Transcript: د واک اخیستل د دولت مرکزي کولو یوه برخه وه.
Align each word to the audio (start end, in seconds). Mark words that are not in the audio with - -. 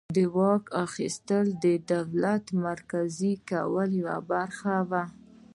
د 0.15 0.17
واک 0.37 0.63
اخیستل 0.85 1.45
د 1.63 1.65
دولت 1.93 2.45
مرکزي 2.67 3.33
کولو 3.49 3.95
یوه 3.99 4.17
برخه 4.31 4.75
وه. 4.89 5.03